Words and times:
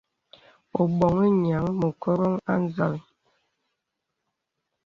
Ō 0.79 0.81
boŋhi 0.97 1.29
nīəŋ 1.41 1.65
mə 1.79 1.87
koròŋ 2.01 2.35
à 2.51 2.53
nzàl. 2.63 2.95